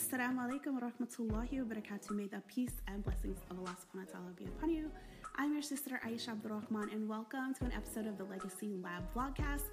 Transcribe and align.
Assalamu 0.00 0.48
alaikum 0.48 0.80
wa 0.80 0.88
rahmatullahi. 0.88 2.10
May 2.12 2.26
the 2.26 2.40
peace 2.48 2.72
and 2.88 3.04
blessings 3.04 3.36
of 3.50 3.58
Allah 3.58 3.76
subhanahu 3.76 4.06
wa 4.06 4.12
ta'ala 4.12 4.32
be 4.34 4.46
upon 4.46 4.70
you. 4.70 4.90
I'm 5.36 5.52
your 5.52 5.60
sister 5.60 6.00
Aisha 6.04 6.30
Abdurrahman, 6.30 6.90
and 6.90 7.06
welcome 7.06 7.52
to 7.58 7.64
an 7.66 7.72
episode 7.72 8.06
of 8.06 8.16
the 8.16 8.24
Legacy 8.24 8.78
Lab 8.82 9.02
vlogcast, 9.14 9.64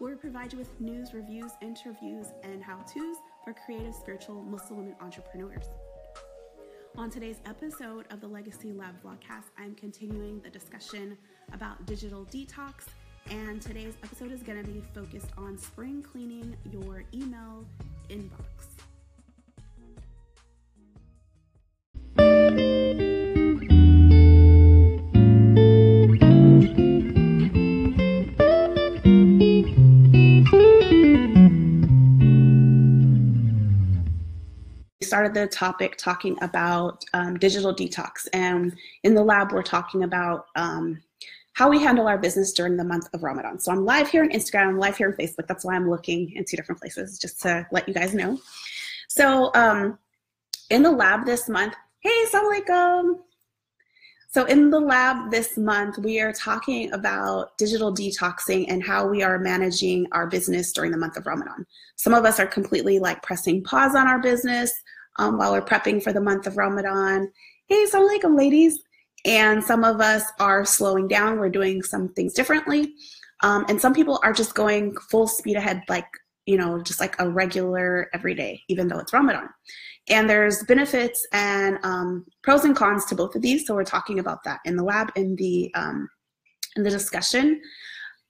where 0.00 0.10
we 0.10 0.16
provide 0.16 0.52
you 0.52 0.58
with 0.58 0.80
news, 0.80 1.14
reviews, 1.14 1.52
interviews, 1.62 2.26
and 2.42 2.64
how 2.64 2.78
to's 2.78 3.18
for 3.44 3.54
creative, 3.64 3.94
spiritual 3.94 4.42
Muslim 4.42 4.80
women 4.80 4.96
entrepreneurs. 5.00 5.66
On 6.98 7.08
today's 7.08 7.38
episode 7.46 8.06
of 8.10 8.20
the 8.20 8.26
Legacy 8.26 8.72
Lab 8.72 9.00
vlogcast, 9.04 9.54
I'm 9.56 9.76
continuing 9.76 10.40
the 10.40 10.50
discussion 10.50 11.16
about 11.52 11.86
digital 11.86 12.24
detox, 12.24 12.86
and 13.30 13.62
today's 13.62 13.94
episode 14.02 14.32
is 14.32 14.42
going 14.42 14.62
to 14.62 14.68
be 14.68 14.82
focused 14.92 15.30
on 15.38 15.56
spring 15.56 16.02
cleaning 16.02 16.56
your 16.72 17.04
email 17.14 17.64
the 35.28 35.46
topic 35.46 35.96
talking 35.96 36.36
about 36.42 37.04
um, 37.14 37.38
digital 37.38 37.74
detox. 37.74 38.26
And 38.32 38.76
in 39.02 39.14
the 39.14 39.22
lab, 39.22 39.52
we're 39.52 39.62
talking 39.62 40.04
about 40.04 40.46
um, 40.56 41.02
how 41.56 41.70
we 41.70 41.82
handle 41.82 42.06
our 42.06 42.18
business 42.18 42.52
during 42.52 42.76
the 42.76 42.84
month 42.84 43.08
of 43.14 43.22
Ramadan. 43.22 43.58
So 43.58 43.72
I'm 43.72 43.86
live 43.86 44.10
here 44.10 44.22
on 44.22 44.28
Instagram, 44.28 44.68
I'm 44.68 44.78
live 44.78 44.98
here 44.98 45.08
on 45.08 45.14
Facebook. 45.14 45.46
That's 45.48 45.64
why 45.64 45.74
I'm 45.74 45.88
looking 45.88 46.32
in 46.32 46.44
two 46.44 46.56
different 46.56 46.80
places, 46.80 47.18
just 47.18 47.40
to 47.42 47.66
let 47.72 47.88
you 47.88 47.94
guys 47.94 48.12
know. 48.12 48.38
So 49.08 49.50
um, 49.54 49.98
in 50.68 50.82
the 50.82 50.90
lab 50.90 51.24
this 51.24 51.48
month, 51.48 51.74
hey, 52.00 52.24
assalamu 52.26 53.20
So 54.28 54.44
in 54.44 54.68
the 54.68 54.80
lab 54.80 55.30
this 55.30 55.56
month, 55.56 55.96
we 55.96 56.20
are 56.20 56.34
talking 56.34 56.92
about 56.92 57.56
digital 57.56 57.90
detoxing 57.90 58.66
and 58.68 58.84
how 58.84 59.06
we 59.06 59.22
are 59.22 59.38
managing 59.38 60.06
our 60.12 60.26
business 60.26 60.72
during 60.72 60.90
the 60.90 60.98
month 60.98 61.16
of 61.16 61.24
Ramadan. 61.24 61.64
Some 61.96 62.12
of 62.12 62.26
us 62.26 62.38
are 62.38 62.46
completely 62.46 62.98
like 62.98 63.22
pressing 63.22 63.64
pause 63.64 63.94
on 63.94 64.06
our 64.06 64.18
business 64.18 64.74
um, 65.18 65.38
while 65.38 65.52
we're 65.52 65.62
prepping 65.62 66.02
for 66.02 66.12
the 66.12 66.20
month 66.20 66.46
of 66.46 66.56
Ramadan. 66.56 67.30
Hey, 67.68 67.84
assalamu 67.84 68.18
alaikum, 68.18 68.36
ladies. 68.36 68.80
And 69.24 69.62
some 69.62 69.82
of 69.82 70.00
us 70.00 70.22
are 70.38 70.64
slowing 70.64 71.08
down. 71.08 71.38
We're 71.38 71.48
doing 71.48 71.82
some 71.82 72.08
things 72.10 72.32
differently. 72.32 72.94
Um, 73.42 73.66
and 73.68 73.80
some 73.80 73.92
people 73.92 74.20
are 74.22 74.32
just 74.32 74.54
going 74.54 74.96
full 75.10 75.26
speed 75.26 75.56
ahead, 75.56 75.82
like, 75.88 76.06
you 76.46 76.56
know, 76.56 76.80
just 76.80 77.00
like 77.00 77.16
a 77.18 77.28
regular 77.28 78.08
everyday, 78.14 78.62
even 78.68 78.88
though 78.88 78.98
it's 78.98 79.12
Ramadan. 79.12 79.48
And 80.08 80.30
there's 80.30 80.62
benefits 80.64 81.26
and 81.32 81.78
um, 81.82 82.24
pros 82.42 82.64
and 82.64 82.76
cons 82.76 83.04
to 83.06 83.16
both 83.16 83.34
of 83.34 83.42
these. 83.42 83.66
So 83.66 83.74
we're 83.74 83.84
talking 83.84 84.20
about 84.20 84.44
that 84.44 84.60
in 84.64 84.76
the 84.76 84.84
lab 84.84 85.10
in 85.16 85.34
the 85.34 85.72
um, 85.74 86.08
in 86.76 86.84
the 86.84 86.90
discussion. 86.90 87.60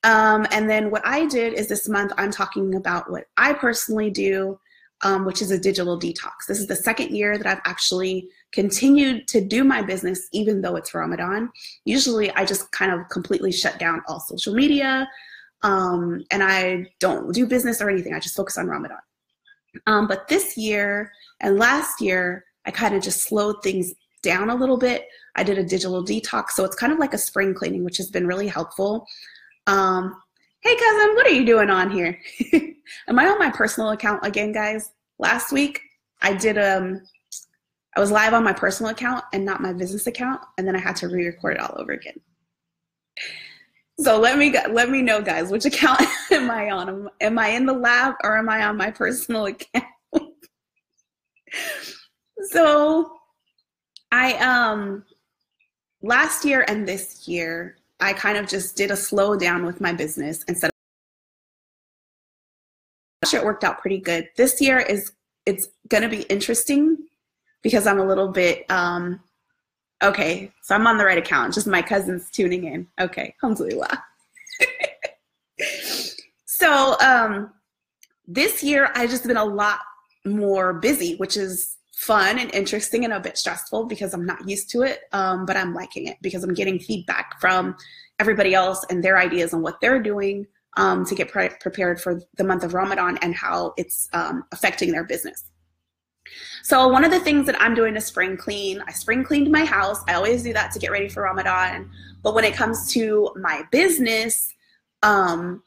Um, 0.02 0.46
and 0.50 0.70
then 0.70 0.90
what 0.90 1.02
I 1.04 1.26
did 1.26 1.52
is 1.54 1.68
this 1.68 1.88
month 1.88 2.12
I'm 2.16 2.30
talking 2.30 2.76
about 2.76 3.10
what 3.10 3.24
I 3.36 3.52
personally 3.52 4.10
do 4.10 4.58
um, 5.02 5.24
which 5.24 5.42
is 5.42 5.50
a 5.50 5.58
digital 5.58 5.98
detox. 5.98 6.46
This 6.48 6.58
is 6.58 6.66
the 6.66 6.76
second 6.76 7.14
year 7.14 7.36
that 7.36 7.46
I've 7.46 7.62
actually 7.64 8.28
continued 8.52 9.28
to 9.28 9.40
do 9.40 9.64
my 9.64 9.82
business, 9.82 10.28
even 10.32 10.62
though 10.62 10.76
it's 10.76 10.94
Ramadan. 10.94 11.50
Usually, 11.84 12.30
I 12.32 12.44
just 12.44 12.70
kind 12.72 12.92
of 12.92 13.08
completely 13.08 13.52
shut 13.52 13.78
down 13.78 14.02
all 14.08 14.20
social 14.20 14.54
media 14.54 15.08
um, 15.62 16.24
and 16.30 16.42
I 16.42 16.86
don't 17.00 17.34
do 17.34 17.46
business 17.46 17.80
or 17.80 17.90
anything. 17.90 18.14
I 18.14 18.20
just 18.20 18.36
focus 18.36 18.58
on 18.58 18.68
Ramadan. 18.68 18.98
Um, 19.86 20.06
but 20.06 20.28
this 20.28 20.56
year 20.56 21.12
and 21.40 21.58
last 21.58 22.00
year, 22.00 22.44
I 22.64 22.70
kind 22.70 22.94
of 22.94 23.02
just 23.02 23.22
slowed 23.22 23.62
things 23.62 23.92
down 24.22 24.50
a 24.50 24.54
little 24.54 24.78
bit. 24.78 25.06
I 25.34 25.42
did 25.42 25.58
a 25.58 25.64
digital 25.64 26.04
detox, 26.04 26.50
so 26.50 26.64
it's 26.64 26.76
kind 26.76 26.92
of 26.92 26.98
like 26.98 27.14
a 27.14 27.18
spring 27.18 27.52
cleaning, 27.52 27.84
which 27.84 27.98
has 27.98 28.10
been 28.10 28.26
really 28.26 28.48
helpful. 28.48 29.06
Um, 29.66 30.14
hey 30.62 30.76
cousin, 30.76 31.14
what 31.14 31.26
are 31.26 31.32
you 31.32 31.44
doing 31.44 31.70
on 31.70 31.90
here? 31.90 32.18
Am 33.08 33.18
I 33.18 33.26
on 33.26 33.38
my 33.38 33.50
personal 33.50 33.90
account 33.90 34.24
again, 34.24 34.52
guys? 34.52 34.92
Last 35.18 35.52
week 35.52 35.80
I 36.22 36.34
did 36.34 36.58
um 36.58 37.02
I 37.96 38.00
was 38.00 38.10
live 38.10 38.34
on 38.34 38.44
my 38.44 38.52
personal 38.52 38.92
account 38.92 39.24
and 39.32 39.44
not 39.44 39.62
my 39.62 39.72
business 39.72 40.06
account, 40.06 40.40
and 40.58 40.66
then 40.66 40.76
I 40.76 40.80
had 40.80 40.96
to 40.96 41.08
re-record 41.08 41.54
it 41.54 41.60
all 41.60 41.74
over 41.78 41.92
again. 41.92 42.20
So 43.98 44.18
let 44.20 44.36
me 44.36 44.54
let 44.70 44.90
me 44.90 45.00
know, 45.02 45.22
guys, 45.22 45.50
which 45.50 45.64
account 45.64 46.02
am 46.30 46.50
I 46.50 46.70
on? 46.70 47.08
Am 47.20 47.38
I 47.38 47.48
in 47.48 47.64
the 47.64 47.72
lab 47.72 48.14
or 48.22 48.36
am 48.36 48.48
I 48.48 48.64
on 48.66 48.76
my 48.76 48.90
personal 48.90 49.46
account? 49.52 49.84
so 52.50 53.12
I 54.12 54.34
um 54.34 55.04
last 56.02 56.44
year 56.44 56.64
and 56.68 56.86
this 56.86 57.26
year 57.26 57.76
I 58.00 58.12
kind 58.12 58.36
of 58.36 58.46
just 58.46 58.76
did 58.76 58.90
a 58.90 58.96
slow 58.96 59.36
down 59.36 59.64
with 59.64 59.80
my 59.80 59.92
business 59.92 60.42
instead 60.44 60.66
of 60.68 60.72
it 63.32 63.44
worked 63.44 63.64
out 63.64 63.78
pretty 63.78 63.98
good. 63.98 64.28
This 64.36 64.60
year 64.60 64.78
is 64.78 65.12
it's 65.46 65.68
gonna 65.88 66.08
be 66.08 66.22
interesting 66.22 66.98
because 67.62 67.86
I'm 67.86 67.98
a 67.98 68.06
little 68.06 68.28
bit 68.28 68.70
um 68.70 69.20
okay, 70.02 70.52
so 70.62 70.74
I'm 70.74 70.86
on 70.86 70.98
the 70.98 71.04
right 71.04 71.18
account, 71.18 71.54
just 71.54 71.66
my 71.66 71.82
cousin's 71.82 72.30
tuning 72.30 72.64
in. 72.64 72.86
Okay, 73.00 73.34
alhamdulillah. 73.42 74.04
so 76.46 76.96
um 77.00 77.52
this 78.26 78.62
year 78.62 78.90
I 78.94 79.06
just 79.06 79.26
been 79.26 79.36
a 79.36 79.44
lot 79.44 79.80
more 80.24 80.74
busy, 80.74 81.16
which 81.16 81.36
is 81.36 81.76
fun 81.96 82.38
and 82.38 82.54
interesting 82.54 83.04
and 83.04 83.12
a 83.14 83.18
bit 83.18 83.38
stressful 83.38 83.86
because 83.86 84.12
I'm 84.12 84.26
not 84.26 84.46
used 84.46 84.68
to 84.70 84.82
it, 84.82 85.00
um, 85.12 85.46
but 85.46 85.56
I'm 85.56 85.72
liking 85.72 86.06
it 86.06 86.18
because 86.20 86.44
I'm 86.44 86.52
getting 86.52 86.78
feedback 86.78 87.40
from 87.40 87.74
everybody 88.20 88.54
else 88.54 88.84
and 88.90 89.02
their 89.02 89.18
ideas 89.18 89.54
on 89.54 89.62
what 89.62 89.80
they're 89.80 90.02
doing 90.02 90.46
um, 90.76 91.06
to 91.06 91.14
get 91.14 91.30
pre- 91.30 91.48
prepared 91.58 91.98
for 91.98 92.20
the 92.36 92.44
month 92.44 92.64
of 92.64 92.74
Ramadan 92.74 93.18
and 93.22 93.34
how 93.34 93.72
it's 93.78 94.10
um, 94.12 94.44
affecting 94.52 94.92
their 94.92 95.04
business. 95.04 95.44
So 96.62 96.86
one 96.88 97.02
of 97.02 97.10
the 97.10 97.20
things 97.20 97.46
that 97.46 97.60
I'm 97.62 97.74
doing 97.74 97.94
to 97.94 98.00
spring 98.00 98.36
clean, 98.36 98.82
I 98.86 98.92
spring 98.92 99.24
cleaned 99.24 99.50
my 99.50 99.64
house. 99.64 100.00
I 100.06 100.14
always 100.14 100.42
do 100.42 100.52
that 100.52 100.72
to 100.72 100.78
get 100.78 100.90
ready 100.90 101.08
for 101.08 101.22
Ramadan. 101.22 101.90
But 102.22 102.34
when 102.34 102.44
it 102.44 102.54
comes 102.54 102.92
to 102.92 103.30
my 103.36 103.62
business, 103.70 104.52
um, 105.02 105.62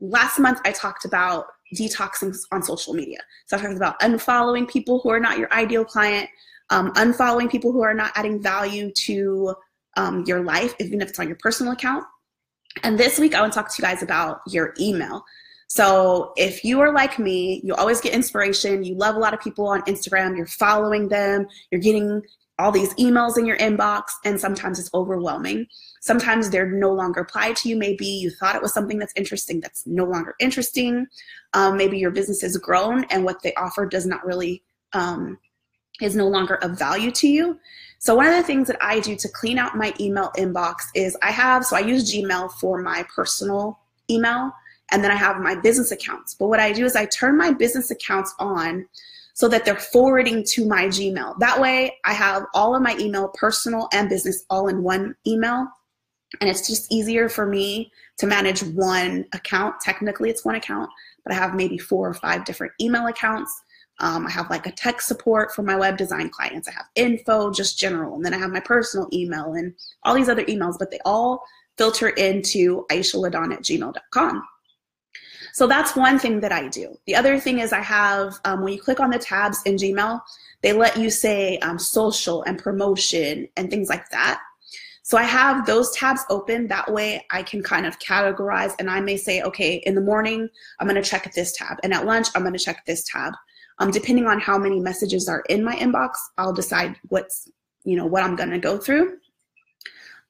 last 0.00 0.38
month 0.38 0.60
I 0.66 0.72
talked 0.72 1.06
about 1.06 1.46
detoxing 1.74 2.36
on 2.52 2.62
social 2.62 2.94
media. 2.94 3.18
So 3.46 3.56
I 3.56 3.60
about 3.60 4.00
unfollowing 4.00 4.68
people 4.68 5.00
who 5.00 5.10
are 5.10 5.20
not 5.20 5.38
your 5.38 5.52
ideal 5.52 5.84
client, 5.84 6.28
um, 6.70 6.92
unfollowing 6.94 7.50
people 7.50 7.72
who 7.72 7.82
are 7.82 7.94
not 7.94 8.12
adding 8.14 8.40
value 8.40 8.90
to 9.06 9.54
um, 9.96 10.24
your 10.26 10.42
life, 10.42 10.74
even 10.80 11.00
if 11.00 11.10
it's 11.10 11.18
on 11.18 11.26
your 11.26 11.36
personal 11.36 11.72
account. 11.72 12.04
And 12.82 12.98
this 12.98 13.18
week, 13.18 13.34
I 13.34 13.40
want 13.40 13.52
to 13.52 13.58
talk 13.58 13.68
to 13.74 13.82
you 13.82 13.86
guys 13.86 14.02
about 14.02 14.40
your 14.46 14.74
email. 14.80 15.24
So 15.68 16.32
if 16.36 16.64
you 16.64 16.80
are 16.80 16.92
like 16.92 17.18
me, 17.18 17.60
you 17.64 17.74
always 17.74 18.00
get 18.00 18.12
inspiration. 18.12 18.84
You 18.84 18.94
love 18.94 19.16
a 19.16 19.18
lot 19.18 19.34
of 19.34 19.40
people 19.40 19.66
on 19.66 19.82
Instagram. 19.82 20.36
You're 20.36 20.46
following 20.46 21.08
them. 21.08 21.46
You're 21.70 21.80
getting 21.80 22.22
all 22.62 22.70
these 22.70 22.94
emails 22.94 23.36
in 23.36 23.44
your 23.44 23.58
inbox, 23.58 24.04
and 24.24 24.40
sometimes 24.40 24.78
it's 24.78 24.90
overwhelming. 24.94 25.66
Sometimes 26.00 26.48
they're 26.48 26.70
no 26.70 26.92
longer 26.92 27.20
applied 27.20 27.56
to 27.56 27.68
you. 27.68 27.76
Maybe 27.76 28.06
you 28.06 28.30
thought 28.30 28.54
it 28.54 28.62
was 28.62 28.72
something 28.72 28.98
that's 28.98 29.12
interesting 29.16 29.60
that's 29.60 29.84
no 29.84 30.04
longer 30.04 30.34
interesting. 30.38 31.06
Um, 31.54 31.76
maybe 31.76 31.98
your 31.98 32.12
business 32.12 32.40
has 32.42 32.56
grown 32.56 33.04
and 33.10 33.24
what 33.24 33.42
they 33.42 33.52
offer 33.54 33.84
does 33.84 34.06
not 34.06 34.24
really 34.24 34.62
um, 34.92 35.38
is 36.00 36.14
no 36.14 36.28
longer 36.28 36.54
of 36.56 36.78
value 36.78 37.10
to 37.10 37.28
you. 37.28 37.58
So 37.98 38.14
one 38.14 38.26
of 38.26 38.34
the 38.34 38.42
things 38.44 38.68
that 38.68 38.78
I 38.80 39.00
do 39.00 39.16
to 39.16 39.28
clean 39.28 39.58
out 39.58 39.76
my 39.76 39.92
email 39.98 40.30
inbox 40.36 40.76
is 40.94 41.16
I 41.20 41.30
have 41.32 41.64
so 41.64 41.76
I 41.76 41.80
use 41.80 42.12
Gmail 42.12 42.52
for 42.52 42.80
my 42.80 43.04
personal 43.14 43.78
email 44.08 44.52
and 44.90 45.02
then 45.02 45.10
I 45.10 45.16
have 45.16 45.38
my 45.38 45.54
business 45.56 45.90
accounts. 45.90 46.34
But 46.34 46.48
what 46.48 46.60
I 46.60 46.72
do 46.72 46.84
is 46.84 46.94
I 46.94 47.06
turn 47.06 47.36
my 47.36 47.52
business 47.52 47.90
accounts 47.90 48.34
on 48.38 48.86
so 49.34 49.48
that 49.48 49.64
they're 49.64 49.76
forwarding 49.76 50.44
to 50.44 50.66
my 50.66 50.86
Gmail. 50.86 51.38
That 51.38 51.60
way, 51.60 51.96
I 52.04 52.12
have 52.12 52.44
all 52.54 52.74
of 52.74 52.82
my 52.82 52.96
email, 52.98 53.28
personal 53.28 53.88
and 53.92 54.08
business, 54.08 54.44
all 54.50 54.68
in 54.68 54.82
one 54.82 55.14
email. 55.26 55.66
And 56.40 56.48
it's 56.48 56.66
just 56.66 56.92
easier 56.92 57.28
for 57.28 57.46
me 57.46 57.90
to 58.18 58.26
manage 58.26 58.62
one 58.62 59.26
account. 59.32 59.80
Technically, 59.80 60.30
it's 60.30 60.44
one 60.44 60.54
account, 60.54 60.90
but 61.24 61.32
I 61.32 61.36
have 61.36 61.54
maybe 61.54 61.78
four 61.78 62.08
or 62.08 62.14
five 62.14 62.44
different 62.44 62.72
email 62.80 63.06
accounts. 63.06 63.52
Um, 64.00 64.26
I 64.26 64.30
have 64.30 64.50
like 64.50 64.66
a 64.66 64.72
tech 64.72 65.00
support 65.00 65.54
for 65.54 65.62
my 65.62 65.76
web 65.76 65.96
design 65.96 66.30
clients. 66.30 66.68
I 66.68 66.72
have 66.72 66.86
info, 66.94 67.52
just 67.52 67.78
general. 67.78 68.14
And 68.14 68.24
then 68.24 68.34
I 68.34 68.38
have 68.38 68.50
my 68.50 68.60
personal 68.60 69.08
email 69.12 69.52
and 69.54 69.74
all 70.04 70.14
these 70.14 70.28
other 70.28 70.44
emails, 70.44 70.78
but 70.78 70.90
they 70.90 70.98
all 71.04 71.42
filter 71.76 72.08
into 72.08 72.84
aishaladon 72.90 73.52
at 73.52 73.62
gmail.com. 73.62 74.42
So 75.52 75.66
that's 75.66 75.94
one 75.94 76.18
thing 76.18 76.40
that 76.40 76.52
I 76.52 76.68
do. 76.68 76.96
The 77.06 77.14
other 77.14 77.38
thing 77.38 77.58
is 77.58 77.72
I 77.72 77.80
have, 77.80 78.38
um, 78.44 78.62
when 78.62 78.72
you 78.72 78.80
click 78.80 79.00
on 79.00 79.10
the 79.10 79.18
tabs 79.18 79.60
in 79.64 79.76
Gmail, 79.76 80.20
they 80.62 80.72
let 80.72 80.96
you 80.96 81.10
say 81.10 81.58
um, 81.58 81.78
social 81.78 82.42
and 82.44 82.58
promotion 82.58 83.48
and 83.56 83.68
things 83.68 83.88
like 83.88 84.08
that. 84.10 84.40
So 85.02 85.18
I 85.18 85.24
have 85.24 85.66
those 85.66 85.90
tabs 85.90 86.22
open. 86.30 86.68
That 86.68 86.90
way 86.90 87.26
I 87.30 87.42
can 87.42 87.62
kind 87.62 87.86
of 87.86 87.98
categorize 87.98 88.72
and 88.78 88.88
I 88.88 89.00
may 89.00 89.16
say, 89.16 89.42
okay, 89.42 89.74
in 89.84 89.94
the 89.94 90.00
morning, 90.00 90.48
I'm 90.78 90.88
going 90.88 91.02
to 91.02 91.08
check 91.08 91.30
this 91.34 91.52
tab. 91.56 91.78
And 91.82 91.92
at 91.92 92.06
lunch, 92.06 92.28
I'm 92.34 92.42
going 92.42 92.54
to 92.54 92.58
check 92.58 92.84
this 92.86 93.04
tab. 93.04 93.34
Um, 93.78 93.90
depending 93.90 94.26
on 94.26 94.38
how 94.38 94.56
many 94.58 94.78
messages 94.78 95.28
are 95.28 95.42
in 95.50 95.64
my 95.64 95.74
inbox, 95.74 96.12
I'll 96.38 96.52
decide 96.52 96.96
what's, 97.08 97.50
you 97.84 97.96
know, 97.96 98.06
what 98.06 98.22
I'm 98.22 98.36
going 98.36 98.50
to 98.50 98.58
go 98.58 98.78
through. 98.78 99.18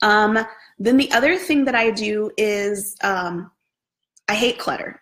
Um, 0.01 0.39
then 0.79 0.97
the 0.97 1.13
other 1.13 1.37
thing 1.37 1.67
that 1.67 1.75
I 1.75 1.91
do 1.91 2.31
is 2.39 2.97
um, 3.05 3.51
I 4.27 4.35
hate 4.35 4.59
clutter. 4.59 5.02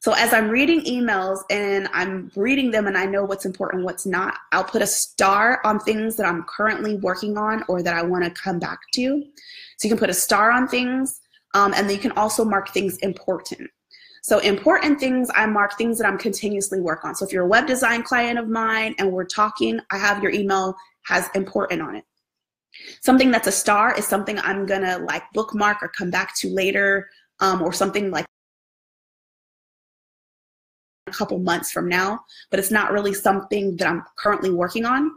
So 0.00 0.12
as 0.12 0.32
I'm 0.32 0.48
reading 0.48 0.82
emails 0.84 1.40
and 1.50 1.88
I'm 1.92 2.30
reading 2.36 2.70
them 2.70 2.86
and 2.86 2.96
I 2.96 3.06
know 3.06 3.24
what's 3.24 3.44
important, 3.44 3.84
what's 3.84 4.06
not, 4.06 4.34
I'll 4.52 4.64
put 4.64 4.82
a 4.82 4.86
star 4.86 5.60
on 5.64 5.80
things 5.80 6.16
that 6.16 6.26
I'm 6.26 6.44
currently 6.44 6.96
working 6.96 7.36
on 7.36 7.64
or 7.68 7.82
that 7.82 7.94
I 7.94 8.02
want 8.02 8.24
to 8.24 8.30
come 8.30 8.58
back 8.58 8.78
to. 8.94 9.24
So 9.78 9.88
you 9.88 9.90
can 9.90 9.98
put 9.98 10.10
a 10.10 10.14
star 10.14 10.50
on 10.52 10.68
things 10.68 11.20
um, 11.54 11.72
and 11.74 11.88
then 11.88 11.96
you 11.96 12.02
can 12.02 12.12
also 12.12 12.44
mark 12.44 12.68
things 12.70 12.98
important. 12.98 13.70
So 14.22 14.40
important 14.40 14.98
things, 14.98 15.30
I 15.34 15.46
mark 15.46 15.78
things 15.78 15.98
that 15.98 16.06
I'm 16.06 16.18
continuously 16.18 16.80
work 16.80 17.04
on. 17.04 17.14
So 17.14 17.24
if 17.24 17.32
you're 17.32 17.44
a 17.44 17.48
web 17.48 17.66
design 17.66 18.02
client 18.02 18.38
of 18.38 18.48
mine 18.48 18.94
and 18.98 19.12
we're 19.12 19.24
talking, 19.24 19.80
I 19.90 19.98
have 19.98 20.22
your 20.22 20.32
email 20.32 20.76
has 21.04 21.28
important 21.34 21.80
on 21.80 21.96
it. 21.96 22.04
Something 23.00 23.30
that's 23.30 23.46
a 23.46 23.52
star 23.52 23.96
is 23.96 24.06
something 24.06 24.38
I'm 24.40 24.66
gonna 24.66 24.98
like 24.98 25.22
bookmark 25.32 25.82
or 25.82 25.88
come 25.88 26.10
back 26.10 26.36
to 26.38 26.48
later 26.48 27.08
um, 27.40 27.62
or 27.62 27.72
something 27.72 28.10
like 28.10 28.26
a 31.06 31.12
couple 31.12 31.38
months 31.38 31.70
from 31.70 31.88
now, 31.88 32.20
but 32.50 32.58
it's 32.58 32.70
not 32.70 32.92
really 32.92 33.14
something 33.14 33.76
that 33.76 33.88
I'm 33.88 34.02
currently 34.16 34.50
working 34.50 34.84
on. 34.84 35.10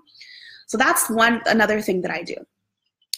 So 0.68 0.78
that's 0.78 1.10
one 1.10 1.42
another 1.46 1.82
thing 1.82 2.02
that 2.02 2.12
I 2.12 2.24
do. 2.24 2.36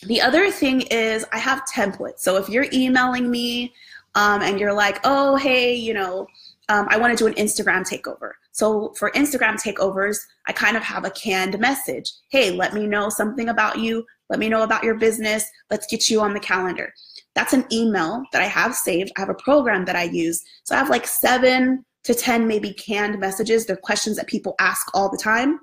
The 0.04 0.22
other 0.22 0.50
thing 0.50 0.82
is 0.82 1.26
I 1.32 1.38
have 1.38 1.64
templates. 1.66 2.20
So 2.20 2.38
if 2.38 2.50
you're 2.50 2.68
emailing 2.74 3.30
me 3.30 3.74
um, 4.16 4.42
and 4.42 4.60
you're 4.60 4.74
like, 4.74 5.00
oh, 5.04 5.36
hey, 5.36 5.76
you 5.76 5.94
know, 5.94 6.28
um, 6.70 6.88
I 6.90 6.98
want 6.98 7.16
to 7.16 7.22
do 7.22 7.28
an 7.28 7.34
Instagram 7.34 7.88
takeover. 7.88 8.32
So 8.54 8.94
for 8.98 9.12
Instagram 9.12 9.62
takeovers, 9.62 10.18
I 10.48 10.54
kind 10.54 10.76
of 10.76 10.84
have 10.84 11.06
a 11.06 11.12
canned 11.12 11.60
message. 11.60 12.12
Hey, 12.30 12.52
let 12.52 12.74
me 12.74 12.88
know 12.88 13.10
something 13.10 13.50
about 13.50 13.80
you. 13.80 14.06
Let 14.30 14.40
me 14.40 14.50
know 14.50 14.64
about 14.64 14.84
your 14.84 14.96
business. 14.96 15.46
Let's 15.70 15.88
get 15.88 16.10
you 16.10 16.22
on 16.22 16.34
the 16.34 16.40
calendar. 16.40 16.94
That's 17.36 17.54
an 17.54 17.66
email 17.72 18.24
that 18.32 18.42
I 18.42 18.48
have 18.48 18.76
saved. 18.76 19.12
I 19.18 19.22
have 19.22 19.30
a 19.30 19.36
program 19.36 19.86
that 19.86 19.96
I 19.96 20.04
use. 20.04 20.42
So 20.64 20.76
I 20.76 20.80
have 20.80 20.90
like 20.90 21.06
seven 21.06 21.86
to 22.04 22.14
10 22.14 22.48
maybe 22.48 22.74
canned 22.74 23.20
messages. 23.20 23.66
They're 23.66 23.76
questions 23.76 24.18
that 24.18 24.28
people 24.28 24.56
ask 24.60 24.88
all 24.96 25.10
the 25.10 25.18
time. 25.18 25.60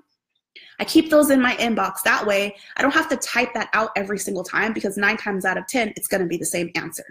I 0.80 0.84
keep 0.84 1.10
those 1.10 1.30
in 1.30 1.40
my 1.40 1.54
inbox. 1.56 2.02
That 2.04 2.26
way, 2.26 2.54
I 2.76 2.82
don't 2.82 2.94
have 2.94 3.08
to 3.08 3.16
type 3.16 3.52
that 3.54 3.68
out 3.72 3.90
every 3.96 4.18
single 4.18 4.44
time 4.44 4.72
because 4.72 4.96
nine 4.96 5.16
times 5.16 5.44
out 5.44 5.58
of 5.58 5.66
10, 5.66 5.92
it's 5.96 6.06
going 6.06 6.20
to 6.20 6.26
be 6.26 6.36
the 6.36 6.46
same 6.46 6.70
answer. 6.74 7.04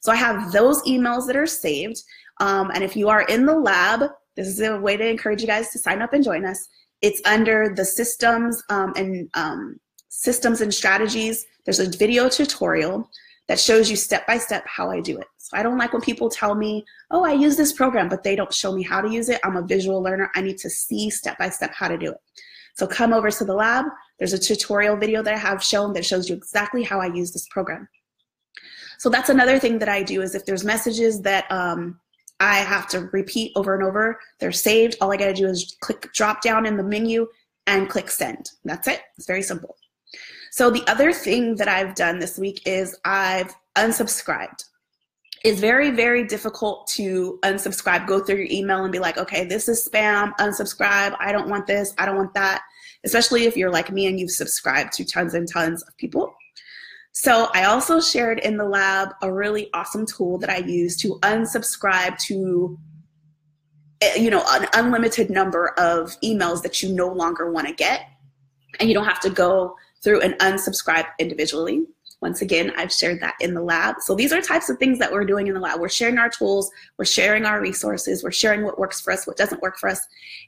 So 0.00 0.12
I 0.12 0.16
have 0.16 0.52
those 0.52 0.82
emails 0.82 1.26
that 1.26 1.36
are 1.36 1.46
saved. 1.46 2.02
Um, 2.40 2.70
and 2.74 2.82
if 2.82 2.96
you 2.96 3.08
are 3.08 3.22
in 3.22 3.46
the 3.46 3.56
lab, 3.56 4.10
this 4.36 4.48
is 4.48 4.60
a 4.60 4.78
way 4.78 4.96
to 4.96 5.08
encourage 5.08 5.40
you 5.40 5.46
guys 5.46 5.70
to 5.70 5.78
sign 5.78 6.02
up 6.02 6.12
and 6.12 6.24
join 6.24 6.44
us. 6.44 6.68
It's 7.02 7.20
under 7.24 7.72
the 7.74 7.84
systems 7.84 8.62
um, 8.68 8.92
and 8.96 9.28
um, 9.34 9.78
systems 10.08 10.60
and 10.60 10.74
strategies. 10.74 11.46
There's 11.64 11.78
a 11.78 11.88
video 11.88 12.28
tutorial 12.28 13.08
that 13.48 13.60
shows 13.60 13.90
you 13.90 13.96
step 13.96 14.26
by 14.26 14.38
step 14.38 14.64
how 14.66 14.90
I 14.90 15.00
do 15.00 15.18
it. 15.18 15.26
So 15.38 15.56
I 15.56 15.62
don't 15.62 15.76
like 15.76 15.92
when 15.92 16.02
people 16.02 16.30
tell 16.30 16.54
me, 16.54 16.84
oh, 17.10 17.24
I 17.24 17.32
use 17.32 17.56
this 17.56 17.72
program, 17.72 18.08
but 18.08 18.22
they 18.22 18.36
don't 18.36 18.52
show 18.52 18.72
me 18.72 18.82
how 18.82 19.00
to 19.00 19.10
use 19.10 19.28
it. 19.28 19.40
I'm 19.44 19.56
a 19.56 19.62
visual 19.62 20.02
learner. 20.02 20.30
I 20.34 20.40
need 20.40 20.58
to 20.58 20.70
see 20.70 21.10
step 21.10 21.38
by 21.38 21.50
step 21.50 21.72
how 21.74 21.88
to 21.88 21.98
do 21.98 22.12
it. 22.12 22.18
So 22.74 22.86
come 22.86 23.12
over 23.12 23.30
to 23.30 23.44
the 23.44 23.54
lab. 23.54 23.84
There's 24.18 24.32
a 24.32 24.38
tutorial 24.38 24.96
video 24.96 25.22
that 25.22 25.34
I 25.34 25.38
have 25.38 25.62
shown 25.62 25.92
that 25.92 26.04
shows 26.04 26.28
you 26.28 26.34
exactly 26.34 26.82
how 26.82 27.00
I 27.00 27.06
use 27.06 27.32
this 27.32 27.46
program. 27.48 27.88
So 28.98 29.10
that's 29.10 29.28
another 29.28 29.58
thing 29.58 29.78
that 29.78 29.88
I 29.88 30.02
do 30.02 30.22
is 30.22 30.34
if 30.34 30.46
there's 30.46 30.64
messages 30.64 31.20
that 31.22 31.50
um, 31.50 32.00
I 32.40 32.56
have 32.56 32.88
to 32.88 33.08
repeat 33.12 33.52
over 33.56 33.74
and 33.74 33.84
over, 33.84 34.18
they're 34.40 34.52
saved. 34.52 34.96
All 35.00 35.12
I 35.12 35.16
gotta 35.16 35.34
do 35.34 35.46
is 35.46 35.76
click 35.80 36.12
drop 36.12 36.42
down 36.42 36.66
in 36.66 36.76
the 36.76 36.82
menu 36.82 37.26
and 37.66 37.88
click 37.88 38.10
send. 38.10 38.50
That's 38.64 38.88
it. 38.88 39.02
It's 39.16 39.26
very 39.26 39.42
simple. 39.42 39.76
So 40.54 40.70
the 40.70 40.88
other 40.88 41.12
thing 41.12 41.56
that 41.56 41.66
I've 41.66 41.96
done 41.96 42.20
this 42.20 42.38
week 42.38 42.62
is 42.64 42.96
I've 43.04 43.52
unsubscribed. 43.74 44.62
It's 45.42 45.58
very, 45.58 45.90
very 45.90 46.22
difficult 46.22 46.86
to 46.94 47.40
unsubscribe, 47.42 48.06
go 48.06 48.20
through 48.20 48.36
your 48.36 48.46
email 48.48 48.84
and 48.84 48.92
be 48.92 49.00
like, 49.00 49.18
okay, 49.18 49.44
this 49.44 49.68
is 49.68 49.88
spam, 49.92 50.32
unsubscribe, 50.36 51.16
I 51.18 51.32
don't 51.32 51.48
want 51.48 51.66
this, 51.66 51.92
I 51.98 52.06
don't 52.06 52.14
want 52.14 52.34
that, 52.34 52.62
especially 53.04 53.46
if 53.46 53.56
you're 53.56 53.72
like 53.72 53.90
me 53.90 54.06
and 54.06 54.20
you've 54.20 54.30
subscribed 54.30 54.92
to 54.92 55.04
tons 55.04 55.34
and 55.34 55.50
tons 55.52 55.82
of 55.82 55.96
people. 55.96 56.32
So 57.10 57.48
I 57.52 57.64
also 57.64 58.00
shared 58.00 58.38
in 58.38 58.56
the 58.56 58.64
lab 58.64 59.08
a 59.22 59.32
really 59.32 59.70
awesome 59.74 60.06
tool 60.06 60.38
that 60.38 60.50
I 60.50 60.58
use 60.58 60.96
to 60.98 61.18
unsubscribe 61.24 62.16
to 62.26 62.78
eh, 64.02 64.14
you 64.18 64.30
know 64.30 64.44
an 64.50 64.68
unlimited 64.74 65.30
number 65.30 65.70
of 65.78 66.14
emails 66.22 66.62
that 66.62 66.80
you 66.80 66.94
no 66.94 67.08
longer 67.08 67.50
want 67.50 67.66
to 67.66 67.74
get 67.74 68.02
and 68.78 68.88
you 68.88 68.94
don't 68.94 69.04
have 69.04 69.20
to 69.20 69.30
go 69.30 69.74
through 70.04 70.20
and 70.20 70.34
unsubscribe 70.34 71.06
individually. 71.18 71.84
Once 72.20 72.40
again, 72.40 72.72
I've 72.76 72.92
shared 72.92 73.20
that 73.20 73.34
in 73.40 73.52
the 73.52 73.60
lab. 73.60 73.96
So 74.00 74.14
these 74.14 74.32
are 74.32 74.40
types 74.40 74.70
of 74.70 74.78
things 74.78 74.98
that 74.98 75.12
we're 75.12 75.24
doing 75.24 75.46
in 75.46 75.54
the 75.54 75.60
lab. 75.60 75.80
We're 75.80 75.88
sharing 75.88 76.16
our 76.16 76.30
tools, 76.30 76.70
we're 76.96 77.04
sharing 77.04 77.44
our 77.44 77.60
resources, 77.60 78.22
we're 78.22 78.30
sharing 78.30 78.62
what 78.62 78.78
works 78.78 79.00
for 79.00 79.12
us, 79.12 79.26
what 79.26 79.36
doesn't 79.36 79.60
work 79.60 79.78
for 79.78 79.88
us. 79.88 80.00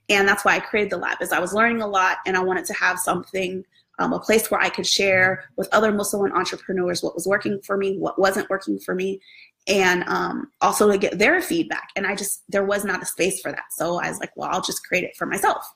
And 0.09 0.27
that's 0.27 0.45
why 0.45 0.57
I 0.57 0.61
created 0.61 0.93
the 0.93 0.97
lab 0.99 1.21
is 1.21 1.33
I 1.33 1.41
was 1.41 1.53
learning 1.53 1.83
a 1.83 1.87
lot 1.87 2.19
and 2.25 2.37
I 2.37 2.43
wanted 2.43 2.65
to 2.67 2.75
have 2.75 2.99
something 2.99 3.65
um, 3.99 4.13
a 4.13 4.21
place 4.21 4.51
where 4.51 4.61
I 4.61 4.69
could 4.69 4.87
share 4.87 5.45
with 5.57 5.69
other 5.73 5.93
Muslim 5.93 6.31
entrepreneurs 6.33 7.03
what 7.03 7.15
was 7.15 7.27
working 7.27 7.61
for 7.63 7.77
me, 7.77 7.97
what 7.99 8.19
wasn't 8.19 8.49
working 8.51 8.79
for 8.79 8.95
me, 8.95 9.21
and 9.67 10.05
um, 10.05 10.51
also 10.61 10.91
to 10.91 10.99
get 10.99 11.19
their 11.19 11.41
feedback. 11.41 11.89
And 11.97 12.07
I 12.07 12.15
just, 12.15 12.43
there 12.49 12.65
was 12.65 12.85
not 12.85 13.03
a 13.03 13.07
space 13.07 13.41
for 13.41 13.51
that. 13.51 13.65
So 13.71 13.97
I 13.97 14.09
was 14.09 14.19
like, 14.19 14.33
well, 14.37 14.51
I'll 14.51 14.63
just 14.63 14.87
create 14.87 15.05
it 15.05 15.17
for 15.17 15.27
myself. 15.27 15.67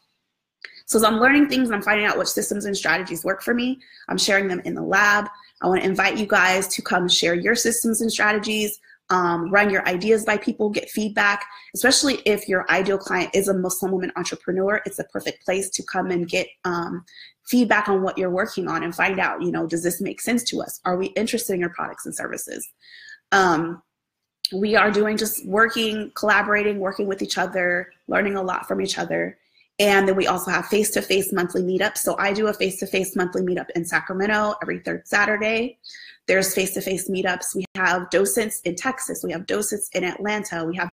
So 0.90 0.98
as 0.98 1.04
I'm 1.04 1.20
learning 1.20 1.48
things 1.48 1.70
I'm 1.70 1.82
finding 1.82 2.04
out 2.04 2.18
which 2.18 2.26
systems 2.26 2.64
and 2.64 2.76
strategies 2.76 3.24
work 3.24 3.42
for 3.42 3.54
me, 3.54 3.78
I'm 4.08 4.18
sharing 4.18 4.48
them 4.48 4.60
in 4.64 4.74
the 4.74 4.82
lab. 4.82 5.28
I 5.62 5.68
want 5.68 5.82
to 5.82 5.88
invite 5.88 6.18
you 6.18 6.26
guys 6.26 6.66
to 6.66 6.82
come 6.82 7.08
share 7.08 7.32
your 7.32 7.54
systems 7.54 8.00
and 8.00 8.10
strategies, 8.10 8.80
um, 9.08 9.52
run 9.52 9.70
your 9.70 9.86
ideas 9.86 10.24
by 10.24 10.36
people, 10.36 10.68
get 10.68 10.90
feedback, 10.90 11.46
especially 11.76 12.14
if 12.26 12.48
your 12.48 12.68
ideal 12.72 12.98
client 12.98 13.30
is 13.34 13.46
a 13.46 13.54
Muslim 13.54 13.92
woman 13.92 14.10
entrepreneur. 14.16 14.82
It's 14.84 14.98
a 14.98 15.04
perfect 15.04 15.44
place 15.44 15.70
to 15.70 15.84
come 15.84 16.10
and 16.10 16.28
get 16.28 16.48
um, 16.64 17.04
feedback 17.46 17.88
on 17.88 18.02
what 18.02 18.18
you're 18.18 18.28
working 18.28 18.66
on 18.66 18.82
and 18.82 18.92
find 18.92 19.20
out, 19.20 19.42
you 19.42 19.52
know, 19.52 19.68
does 19.68 19.84
this 19.84 20.00
make 20.00 20.20
sense 20.20 20.42
to 20.50 20.60
us? 20.60 20.80
Are 20.84 20.96
we 20.96 21.06
interested 21.08 21.52
in 21.52 21.60
your 21.60 21.70
products 21.70 22.04
and 22.04 22.16
services? 22.16 22.68
Um, 23.30 23.80
we 24.52 24.74
are 24.74 24.90
doing 24.90 25.16
just 25.16 25.46
working, 25.46 26.10
collaborating, 26.16 26.80
working 26.80 27.06
with 27.06 27.22
each 27.22 27.38
other, 27.38 27.92
learning 28.08 28.34
a 28.34 28.42
lot 28.42 28.66
from 28.66 28.80
each 28.80 28.98
other. 28.98 29.38
And 29.80 30.06
then 30.06 30.14
we 30.14 30.26
also 30.26 30.50
have 30.50 30.66
face 30.66 30.90
to 30.90 31.02
face 31.02 31.32
monthly 31.32 31.62
meetups. 31.62 31.98
So 31.98 32.14
I 32.18 32.34
do 32.34 32.48
a 32.48 32.52
face 32.52 32.78
to 32.80 32.86
face 32.86 33.16
monthly 33.16 33.42
meetup 33.42 33.70
in 33.74 33.84
Sacramento 33.84 34.54
every 34.62 34.80
third 34.80 35.08
Saturday. 35.08 35.78
There's 36.26 36.54
face 36.54 36.74
to 36.74 36.82
face 36.82 37.08
meetups. 37.08 37.56
We 37.56 37.64
have 37.74 38.10
docents 38.10 38.60
in 38.60 38.76
Texas, 38.76 39.24
we 39.24 39.32
have 39.32 39.46
docents 39.46 39.88
in 39.94 40.04
Atlanta, 40.04 40.64
we 40.64 40.76
have 40.76 40.90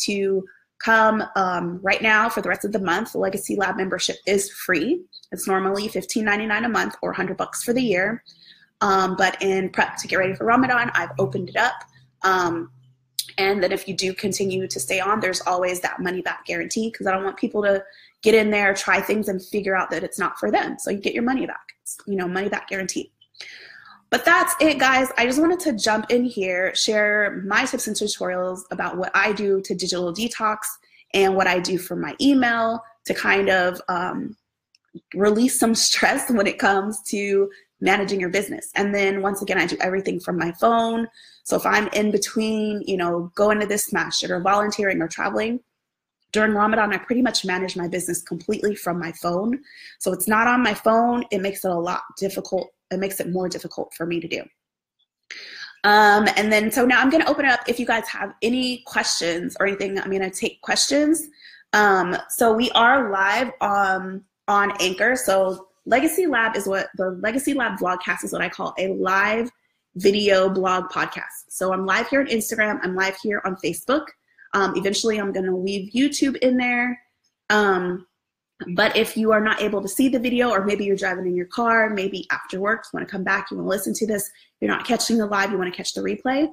to 0.00 0.44
come 0.78 1.22
um, 1.36 1.78
right 1.80 2.02
now 2.02 2.28
for 2.28 2.42
the 2.42 2.48
rest 2.48 2.64
of 2.64 2.72
the 2.72 2.80
month. 2.80 3.12
The 3.12 3.18
Legacy 3.18 3.56
Lab 3.56 3.76
membership 3.76 4.16
is 4.26 4.50
free. 4.50 5.04
It's 5.30 5.46
normally 5.46 5.88
$15.99 5.88 6.66
a 6.66 6.68
month 6.68 6.96
or 7.02 7.10
100 7.10 7.36
bucks 7.36 7.62
for 7.62 7.72
the 7.72 7.82
year. 7.82 8.22
Um, 8.80 9.14
but 9.16 9.40
in 9.40 9.70
prep 9.70 9.96
to 9.98 10.08
get 10.08 10.16
ready 10.16 10.34
for 10.34 10.44
Ramadan, 10.44 10.90
I've 10.94 11.12
opened 11.18 11.48
it 11.48 11.56
up. 11.56 11.74
Um, 12.22 12.70
and 13.38 13.62
then 13.62 13.72
if 13.72 13.86
you 13.86 13.94
do 13.94 14.14
continue 14.14 14.66
to 14.66 14.80
stay 14.80 15.00
on, 15.00 15.20
there's 15.20 15.42
always 15.42 15.80
that 15.80 16.00
money 16.00 16.22
back 16.22 16.46
guarantee 16.46 16.90
because 16.90 17.06
I 17.06 17.12
don't 17.12 17.24
want 17.24 17.36
people 17.36 17.62
to 17.62 17.84
get 18.22 18.34
in 18.34 18.50
there, 18.50 18.72
try 18.74 19.00
things, 19.00 19.28
and 19.28 19.44
figure 19.44 19.76
out 19.76 19.90
that 19.90 20.02
it's 20.02 20.18
not 20.18 20.38
for 20.38 20.50
them. 20.50 20.76
So 20.78 20.90
you 20.90 20.98
get 20.98 21.14
your 21.14 21.22
money 21.22 21.46
back. 21.46 21.74
It's, 21.82 21.98
you 22.06 22.16
know, 22.16 22.26
money 22.26 22.48
back 22.48 22.68
guarantee. 22.68 23.12
But 24.08 24.24
that's 24.24 24.54
it, 24.60 24.78
guys. 24.78 25.08
I 25.18 25.26
just 25.26 25.40
wanted 25.40 25.60
to 25.60 25.72
jump 25.72 26.10
in 26.10 26.24
here, 26.24 26.74
share 26.74 27.42
my 27.46 27.64
tips 27.64 27.88
and 27.88 27.96
tutorials 27.96 28.60
about 28.70 28.96
what 28.96 29.10
I 29.14 29.32
do 29.32 29.60
to 29.62 29.74
digital 29.74 30.14
detox 30.14 30.58
and 31.12 31.34
what 31.36 31.46
I 31.46 31.58
do 31.58 31.76
for 31.76 31.96
my 31.96 32.14
email 32.20 32.82
to 33.04 33.14
kind 33.14 33.50
of 33.50 33.80
um, 33.88 34.36
release 35.14 35.58
some 35.58 35.74
stress 35.86 36.30
when 36.30 36.46
it 36.46 36.58
comes 36.58 37.02
to 37.08 37.50
managing 37.80 38.20
your 38.20 38.30
business. 38.30 38.70
And 38.74 38.94
then 38.94 39.22
once 39.22 39.42
again, 39.42 39.58
I 39.58 39.66
do 39.66 39.76
everything 39.80 40.18
from 40.20 40.38
my 40.38 40.52
phone. 40.52 41.08
So 41.44 41.56
if 41.56 41.66
I'm 41.66 41.88
in 41.88 42.10
between, 42.10 42.82
you 42.86 42.96
know, 42.96 43.30
going 43.34 43.60
to 43.60 43.66
this 43.66 43.84
smash 43.84 44.24
or 44.24 44.40
volunteering 44.40 45.02
or 45.02 45.08
traveling, 45.08 45.60
during 46.32 46.52
Ramadan, 46.52 46.92
I 46.92 46.98
pretty 46.98 47.22
much 47.22 47.44
manage 47.44 47.76
my 47.76 47.88
business 47.88 48.22
completely 48.22 48.74
from 48.74 48.98
my 48.98 49.12
phone. 49.12 49.60
So 49.98 50.12
it's 50.12 50.28
not 50.28 50.46
on 50.46 50.62
my 50.62 50.74
phone. 50.74 51.24
It 51.30 51.40
makes 51.40 51.64
it 51.64 51.70
a 51.70 51.74
lot 51.74 52.02
difficult 52.18 52.70
it 52.90 52.98
makes 52.98 53.20
it 53.20 53.30
more 53.30 53.48
difficult 53.48 53.92
for 53.94 54.06
me 54.06 54.20
to 54.20 54.28
do. 54.28 54.42
Um, 55.84 56.28
and 56.36 56.52
then, 56.52 56.70
so 56.70 56.84
now 56.84 57.00
I'm 57.00 57.10
going 57.10 57.22
to 57.22 57.28
open 57.28 57.44
it 57.44 57.50
up. 57.50 57.60
If 57.68 57.78
you 57.78 57.86
guys 57.86 58.08
have 58.08 58.34
any 58.42 58.82
questions 58.86 59.56
or 59.60 59.66
anything, 59.66 59.98
I'm 59.98 60.10
going 60.10 60.22
to 60.22 60.30
take 60.30 60.60
questions. 60.62 61.28
Um, 61.72 62.16
so 62.28 62.52
we 62.52 62.70
are 62.72 63.10
live 63.10 63.52
on, 63.60 64.24
on 64.48 64.72
Anchor. 64.80 65.16
So 65.16 65.68
Legacy 65.86 66.26
Lab 66.26 66.56
is 66.56 66.66
what 66.66 66.88
the 66.96 67.10
Legacy 67.22 67.54
Lab 67.54 67.78
vlogcast 67.78 68.24
is 68.24 68.32
what 68.32 68.42
I 68.42 68.48
call 68.48 68.74
a 68.76 68.88
live 68.88 69.50
video 69.94 70.50
blog 70.50 70.90
podcast. 70.90 71.46
So 71.48 71.72
I'm 71.72 71.86
live 71.86 72.08
here 72.08 72.20
on 72.20 72.26
Instagram. 72.26 72.80
I'm 72.82 72.96
live 72.96 73.16
here 73.22 73.40
on 73.44 73.56
Facebook. 73.64 74.04
Um, 74.52 74.76
eventually, 74.76 75.18
I'm 75.18 75.32
going 75.32 75.46
to 75.46 75.54
weave 75.54 75.92
YouTube 75.92 76.36
in 76.38 76.56
there. 76.56 77.00
Um, 77.50 78.04
but 78.74 78.96
if 78.96 79.16
you 79.16 79.30
are 79.32 79.40
not 79.40 79.62
able 79.62 79.80
to 79.80 79.88
see 79.88 80.08
the 80.08 80.18
video, 80.18 80.50
or 80.50 80.64
maybe 80.64 80.84
you're 80.84 80.96
driving 80.96 81.26
in 81.26 81.36
your 81.36 81.46
car, 81.46 81.90
maybe 81.90 82.26
after 82.32 82.58
work, 82.58 82.84
you 82.84 82.96
want 82.96 83.06
to 83.06 83.12
come 83.12 83.22
back, 83.22 83.50
you 83.50 83.56
want 83.56 83.66
to 83.66 83.70
listen 83.70 83.94
to 83.94 84.06
this, 84.06 84.28
you're 84.60 84.70
not 84.70 84.86
catching 84.86 85.18
the 85.18 85.26
live, 85.26 85.52
you 85.52 85.58
want 85.58 85.72
to 85.72 85.76
catch 85.76 85.92
the 85.94 86.00
replay. 86.00 86.48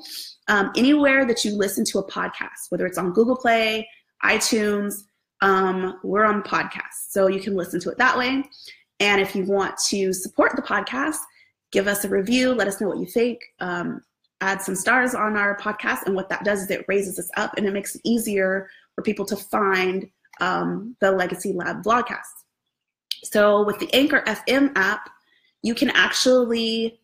Um, 0.47 0.71
anywhere 0.75 1.25
that 1.25 1.43
you 1.43 1.55
listen 1.55 1.85
to 1.85 1.99
a 1.99 2.07
podcast, 2.07 2.69
whether 2.69 2.85
it's 2.85 2.97
on 2.97 3.13
Google 3.13 3.37
Play, 3.37 3.87
iTunes, 4.23 5.05
um, 5.41 5.99
we're 6.03 6.25
on 6.25 6.43
podcasts. 6.43 7.09
So 7.09 7.27
you 7.27 7.39
can 7.39 7.55
listen 7.55 7.79
to 7.81 7.89
it 7.89 7.97
that 7.97 8.17
way. 8.17 8.43
And 9.03 9.19
if 9.19 9.35
you 9.35 9.43
want 9.43 9.77
to 9.89 10.13
support 10.13 10.55
the 10.55 10.61
podcast, 10.61 11.17
give 11.73 11.89
us 11.89 12.05
a 12.05 12.09
review, 12.09 12.53
let 12.53 12.69
us 12.69 12.79
know 12.79 12.87
what 12.87 12.99
you 12.99 13.05
think. 13.05 13.41
Um, 13.59 14.01
add 14.39 14.61
some 14.61 14.75
stars 14.75 15.13
on 15.13 15.35
our 15.35 15.57
podcast. 15.57 16.03
And 16.05 16.15
what 16.15 16.29
that 16.29 16.45
does 16.45 16.61
is 16.61 16.71
it 16.71 16.85
raises 16.87 17.19
us 17.19 17.29
up 17.35 17.51
and 17.57 17.67
it 17.67 17.73
makes 17.73 17.95
it 17.95 18.01
easier 18.05 18.69
for 18.95 19.01
people 19.01 19.25
to 19.25 19.35
find 19.35 20.09
um, 20.39 20.95
the 21.01 21.11
Legacy 21.11 21.51
Lab 21.51 21.83
vlogcast. 21.83 22.31
So 23.23 23.65
with 23.65 23.77
the 23.79 23.93
Anchor 23.93 24.23
FM 24.25 24.71
app, 24.77 25.09
you 25.63 25.75
can 25.75 25.89
actually 25.89 26.97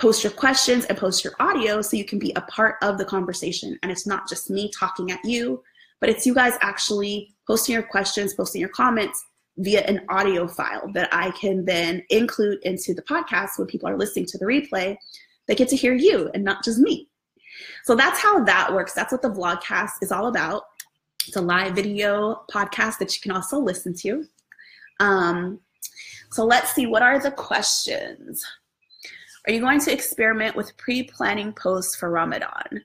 post 0.00 0.24
your 0.24 0.32
questions 0.32 0.86
and 0.86 0.96
post 0.96 1.22
your 1.22 1.34
audio 1.38 1.82
so 1.82 1.98
you 1.98 2.06
can 2.06 2.18
be 2.18 2.32
a 2.34 2.40
part 2.42 2.76
of 2.80 2.96
the 2.96 3.04
conversation. 3.04 3.78
And 3.82 3.92
it's 3.92 4.06
not 4.06 4.26
just 4.26 4.48
me 4.48 4.70
talking 4.70 5.10
at 5.10 5.22
you, 5.22 5.62
but 6.00 6.08
it's 6.08 6.24
you 6.24 6.34
guys 6.34 6.54
actually 6.62 7.34
posting 7.46 7.74
your 7.74 7.82
questions, 7.82 8.32
posting 8.32 8.62
your 8.62 8.70
comments 8.70 9.22
via 9.58 9.82
an 9.82 10.00
audio 10.08 10.46
file 10.48 10.90
that 10.94 11.08
I 11.12 11.30
can 11.32 11.64
then 11.64 12.02
include 12.10 12.58
into 12.62 12.94
the 12.94 13.02
podcast 13.02 13.58
when 13.58 13.66
people 13.66 13.88
are 13.88 13.98
listening 13.98 14.26
to 14.26 14.38
the 14.38 14.46
replay 14.46 14.96
they 15.46 15.54
get 15.54 15.68
to 15.68 15.76
hear 15.76 15.94
you 15.94 16.30
and 16.34 16.44
not 16.44 16.64
just 16.64 16.78
me. 16.78 17.08
So 17.84 17.94
that's 17.94 18.20
how 18.20 18.44
that 18.44 18.72
works. 18.72 18.92
That's 18.92 19.12
what 19.12 19.22
the 19.22 19.30
vlogcast 19.30 19.90
is 20.00 20.12
all 20.12 20.28
about. 20.28 20.64
It's 21.26 21.36
a 21.36 21.40
live 21.40 21.74
video 21.74 22.44
podcast 22.50 22.98
that 22.98 23.14
you 23.14 23.20
can 23.20 23.32
also 23.32 23.58
listen 23.58 23.94
to. 23.98 24.24
Um, 25.00 25.60
so 26.30 26.44
let's 26.44 26.72
see, 26.72 26.86
what 26.86 27.02
are 27.02 27.18
the 27.20 27.30
questions? 27.30 28.44
Are 29.46 29.52
you 29.52 29.60
going 29.60 29.80
to 29.80 29.92
experiment 29.92 30.56
with 30.56 30.76
pre-planning 30.76 31.52
posts 31.52 31.96
for 31.96 32.10
Ramadan? 32.10 32.84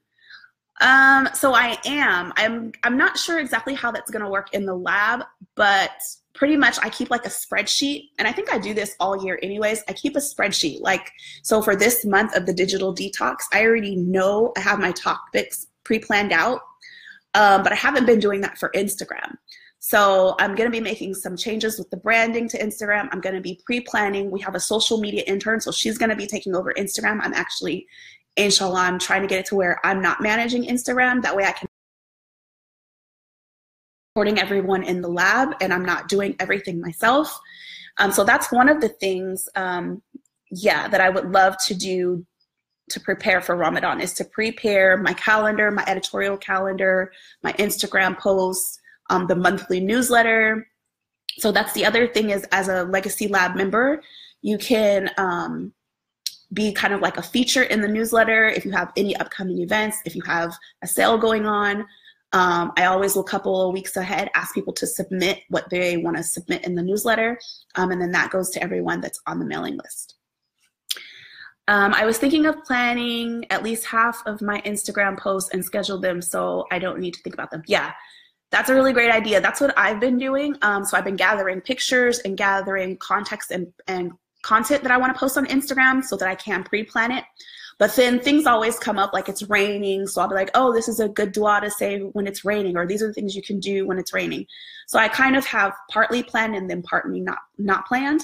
Um, 0.81 1.29
so 1.33 1.53
I 1.53 1.77
am. 1.85 2.33
I'm 2.37 2.71
I'm 2.83 2.97
not 2.97 3.17
sure 3.17 3.39
exactly 3.39 3.73
how 3.73 3.91
that's 3.91 4.11
gonna 4.11 4.29
work 4.29 4.53
in 4.53 4.65
the 4.65 4.75
lab, 4.75 5.23
but 5.55 5.91
pretty 6.37 6.55
much 6.55 6.77
I 6.81 6.89
keep 6.89 7.09
like 7.09 7.25
a 7.25 7.29
spreadsheet, 7.29 8.11
and 8.17 8.27
I 8.27 8.31
think 8.31 8.53
I 8.53 8.57
do 8.57 8.73
this 8.73 8.95
all 8.99 9.25
year 9.25 9.39
anyways. 9.43 9.83
I 9.89 9.93
keep 9.93 10.15
a 10.15 10.19
spreadsheet. 10.19 10.79
Like, 10.79 11.11
so 11.41 11.61
for 11.61 11.75
this 11.75 12.05
month 12.05 12.35
of 12.35 12.45
the 12.45 12.53
digital 12.53 12.95
detox, 12.95 13.37
I 13.51 13.65
already 13.65 13.95
know 13.95 14.53
I 14.55 14.61
have 14.61 14.79
my 14.79 14.91
topics 14.91 15.67
pre 15.83 15.99
planned 15.99 16.31
out, 16.31 16.61
um, 17.33 17.63
but 17.63 17.71
I 17.71 17.75
haven't 17.75 18.05
been 18.05 18.19
doing 18.19 18.41
that 18.41 18.57
for 18.57 18.71
Instagram. 18.75 19.35
So 19.79 20.35
I'm 20.39 20.55
going 20.55 20.69
to 20.69 20.75
be 20.75 20.81
making 20.81 21.13
some 21.13 21.37
changes 21.37 21.77
with 21.77 21.89
the 21.89 21.97
branding 21.97 22.47
to 22.49 22.59
Instagram. 22.59 23.09
I'm 23.11 23.21
going 23.21 23.35
to 23.35 23.41
be 23.41 23.59
pre 23.65 23.81
planning. 23.81 24.31
We 24.31 24.41
have 24.41 24.55
a 24.55 24.59
social 24.59 24.99
media 24.99 25.23
intern, 25.27 25.59
so 25.59 25.71
she's 25.71 25.97
going 25.97 26.09
to 26.09 26.15
be 26.15 26.27
taking 26.27 26.55
over 26.55 26.73
Instagram. 26.77 27.19
I'm 27.21 27.33
actually, 27.33 27.87
inshallah, 28.35 28.81
I'm 28.81 28.99
trying 28.99 29.21
to 29.21 29.27
get 29.27 29.39
it 29.39 29.45
to 29.47 29.55
where 29.55 29.79
I'm 29.85 30.01
not 30.01 30.21
managing 30.21 30.65
Instagram. 30.65 31.21
That 31.21 31.35
way 31.35 31.45
I 31.45 31.51
can 31.51 31.66
supporting 34.17 34.39
everyone 34.39 34.81
in 34.81 34.99
the 35.01 35.07
lab 35.07 35.49
and 35.61 35.71
I'm 35.71 35.85
not 35.85 36.07
doing 36.07 36.35
everything 36.39 36.81
myself. 36.81 37.39
Um, 37.99 38.11
so 38.11 38.23
that's 38.23 38.51
one 38.51 38.67
of 38.67 38.81
the 38.81 38.89
things, 38.89 39.47
um, 39.55 40.01
yeah, 40.49 40.87
that 40.87 40.99
I 41.01 41.09
would 41.11 41.31
love 41.31 41.55
to 41.67 41.75
do 41.75 42.25
to 42.89 42.99
prepare 42.99 43.41
for 43.41 43.55
Ramadan 43.55 44.01
is 44.01 44.15
to 44.15 44.25
prepare 44.25 44.97
my 44.97 45.13
calendar, 45.13 45.69
my 45.69 45.83
editorial 45.85 46.35
calendar, 46.35 47.11
my 47.43 47.53
Instagram 47.53 48.17
posts, 48.17 48.79
um, 49.11 49.27
the 49.27 49.35
monthly 49.35 49.79
newsletter. 49.79 50.67
So 51.37 51.51
that's 51.51 51.73
the 51.73 51.85
other 51.85 52.07
thing 52.07 52.31
is 52.31 52.43
as 52.51 52.69
a 52.69 52.85
Legacy 52.85 53.27
Lab 53.27 53.55
member, 53.55 54.01
you 54.41 54.57
can 54.57 55.11
um, 55.17 55.73
be 56.51 56.73
kind 56.73 56.95
of 56.95 57.01
like 57.01 57.17
a 57.17 57.21
feature 57.21 57.61
in 57.61 57.81
the 57.81 57.87
newsletter 57.87 58.47
if 58.47 58.65
you 58.65 58.71
have 58.71 58.91
any 58.97 59.15
upcoming 59.17 59.59
events, 59.61 59.99
if 60.05 60.15
you 60.15 60.23
have 60.23 60.55
a 60.81 60.87
sale 60.87 61.19
going 61.19 61.45
on. 61.45 61.85
Um, 62.33 62.73
I 62.77 62.85
always 62.85 63.15
a 63.15 63.23
couple 63.23 63.67
of 63.67 63.73
weeks 63.73 63.95
ahead, 63.95 64.29
ask 64.35 64.53
people 64.53 64.73
to 64.73 64.87
submit 64.87 65.43
what 65.49 65.69
they 65.69 65.97
want 65.97 66.17
to 66.17 66.23
submit 66.23 66.65
in 66.65 66.75
the 66.75 66.83
newsletter, 66.83 67.39
um, 67.75 67.91
and 67.91 68.01
then 68.01 68.11
that 68.11 68.31
goes 68.31 68.49
to 68.51 68.63
everyone 68.63 68.99
that's 68.99 69.21
on 69.25 69.39
the 69.39 69.45
mailing 69.45 69.77
list. 69.77 70.15
Um, 71.69 71.93
I 71.93 72.05
was 72.05 72.17
thinking 72.17 72.45
of 72.45 72.63
planning 72.63 73.45
at 73.49 73.63
least 73.63 73.85
half 73.85 74.21
of 74.25 74.41
my 74.41 74.61
Instagram 74.61 75.17
posts 75.19 75.49
and 75.51 75.63
schedule 75.63 75.99
them 75.99 76.21
so 76.21 76.65
I 76.71 76.79
don't 76.79 76.99
need 76.99 77.13
to 77.13 77.21
think 77.21 77.33
about 77.33 77.51
them. 77.51 77.61
Yeah, 77.67 77.91
that's 78.51 78.69
a 78.69 78.73
really 78.73 78.93
great 78.93 79.11
idea. 79.11 79.41
That's 79.41 79.59
what 79.59 79.77
I've 79.77 79.99
been 79.99 80.17
doing. 80.17 80.55
Um, 80.61 80.85
so 80.85 80.97
I've 80.97 81.03
been 81.03 81.17
gathering 81.17 81.59
pictures 81.59 82.19
and 82.19 82.37
gathering 82.37 82.95
context 82.97 83.51
and, 83.51 83.67
and 83.87 84.11
content 84.43 84.81
that 84.83 84.91
I 84.91 84.97
want 84.97 85.13
to 85.13 85.19
post 85.19 85.37
on 85.37 85.45
Instagram 85.47 86.03
so 86.03 86.15
that 86.15 86.29
I 86.29 86.35
can 86.35 86.63
pre-plan 86.63 87.11
it. 87.11 87.25
But 87.79 87.95
then 87.95 88.19
things 88.19 88.47
always 88.47 88.79
come 88.79 88.97
up 88.97 89.13
like 89.13 89.29
it's 89.29 89.43
raining. 89.43 90.07
So 90.07 90.21
I'll 90.21 90.27
be 90.27 90.35
like, 90.35 90.49
oh, 90.55 90.73
this 90.73 90.87
is 90.87 90.99
a 90.99 91.09
good 91.09 91.31
dua 91.31 91.61
to 91.61 91.69
say 91.69 91.99
when 91.99 92.25
it's 92.25 92.43
raining, 92.43 92.75
or 92.75 92.87
these 92.87 93.03
are 93.03 93.07
the 93.07 93.13
things 93.13 93.35
you 93.35 93.43
can 93.43 93.59
do 93.59 93.85
when 93.85 93.99
it's 93.99 94.13
raining. 94.13 94.45
So 94.87 94.97
I 94.97 95.07
kind 95.07 95.35
of 95.35 95.45
have 95.45 95.73
partly 95.91 96.23
planned 96.23 96.55
and 96.55 96.69
then 96.69 96.81
partly 96.81 97.19
not 97.19 97.39
not 97.57 97.85
planned. 97.85 98.21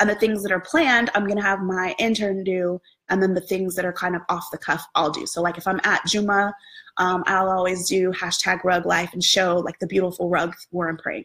And 0.00 0.10
the 0.10 0.14
things 0.16 0.42
that 0.42 0.52
are 0.52 0.60
planned, 0.60 1.10
I'm 1.14 1.26
gonna 1.26 1.42
have 1.42 1.60
my 1.60 1.94
intern 1.98 2.44
do, 2.44 2.80
and 3.10 3.22
then 3.22 3.34
the 3.34 3.40
things 3.40 3.74
that 3.74 3.84
are 3.84 3.92
kind 3.92 4.16
of 4.16 4.22
off 4.28 4.50
the 4.50 4.58
cuff, 4.58 4.84
I'll 4.94 5.10
do. 5.10 5.26
So 5.26 5.42
like 5.42 5.58
if 5.58 5.66
I'm 5.66 5.80
at 5.84 6.04
Juma, 6.06 6.54
um, 6.96 7.22
I'll 7.26 7.50
always 7.50 7.88
do 7.88 8.10
hashtag 8.12 8.64
rug 8.64 8.86
life 8.86 9.10
and 9.12 9.22
show 9.22 9.58
like 9.58 9.78
the 9.80 9.86
beautiful 9.86 10.30
rug 10.30 10.54
where 10.70 10.88
I'm 10.88 10.96
praying. 10.96 11.24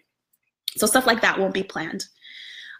So 0.75 0.85
stuff 0.85 1.07
like 1.07 1.21
that 1.21 1.39
won't 1.39 1.53
be 1.53 1.63
planned. 1.63 2.05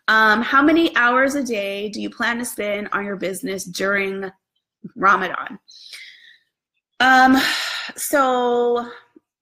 Um, 0.07 0.41
how 0.41 0.61
many 0.61 0.95
hours 0.95 1.35
a 1.35 1.43
day 1.43 1.89
do 1.89 2.01
you 2.01 2.09
plan 2.09 2.39
to 2.39 2.45
spend 2.45 2.89
on 2.91 3.05
your 3.05 3.15
business 3.15 3.63
during 3.63 4.31
Ramadan? 4.95 5.59
Um, 6.99 7.37
so 7.95 8.89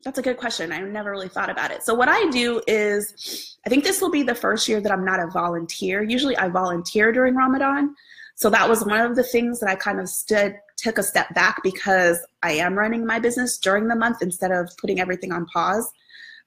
that's 0.03 0.19
a 0.19 0.21
good 0.21 0.37
question. 0.37 0.71
I 0.71 0.79
never 0.79 1.11
really 1.11 1.27
thought 1.27 1.49
about 1.49 1.71
it. 1.71 1.83
So 1.83 1.93
what 1.93 2.07
I 2.07 2.29
do 2.29 2.61
is, 2.67 3.57
I 3.65 3.69
think 3.69 3.83
this 3.83 4.01
will 4.01 4.11
be 4.11 4.23
the 4.23 4.35
first 4.35 4.67
year 4.67 4.79
that 4.79 4.91
I'm 4.91 5.03
not 5.03 5.19
a 5.19 5.27
volunteer. 5.27 6.03
Usually 6.03 6.37
I 6.37 6.49
volunteer 6.49 7.11
during 7.11 7.35
Ramadan. 7.35 7.95
So 8.35 8.49
that 8.51 8.69
was 8.69 8.85
one 8.85 9.01
of 9.01 9.15
the 9.15 9.23
things 9.23 9.59
that 9.59 9.69
I 9.69 9.75
kind 9.75 9.99
of 9.99 10.07
stood, 10.07 10.55
took 10.77 10.99
a 10.99 11.03
step 11.03 11.33
back 11.33 11.61
because 11.63 12.19
I 12.43 12.51
am 12.53 12.75
running 12.75 13.05
my 13.05 13.19
business 13.19 13.57
during 13.57 13.87
the 13.87 13.95
month 13.95 14.21
instead 14.21 14.51
of 14.51 14.69
putting 14.77 14.99
everything 14.99 15.31
on 15.31 15.47
pause. 15.47 15.91